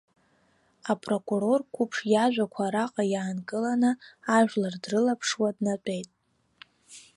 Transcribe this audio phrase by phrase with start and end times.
[0.91, 3.91] Апрокурор қәыԥш иажәақәа араҟа иаанкыланы
[4.37, 6.09] ажәлар дрылаԥшуа днатәеит.